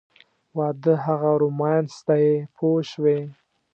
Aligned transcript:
واده 0.57 0.93
هغه 1.05 1.31
رومانس 1.41 1.93
دی 2.07 2.27
پوه 2.55 2.81
شوې!. 2.91 3.19